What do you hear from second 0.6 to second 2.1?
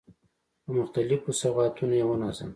په مختلفو سوغاتونو يې